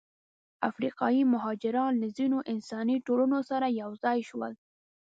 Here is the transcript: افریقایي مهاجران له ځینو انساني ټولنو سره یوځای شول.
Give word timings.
افریقایي 0.69 1.21
مهاجران 1.33 1.91
له 2.01 2.07
ځینو 2.17 2.37
انساني 2.53 2.97
ټولنو 3.07 3.39
سره 3.49 3.67
یوځای 3.81 4.19
شول. 4.29 4.53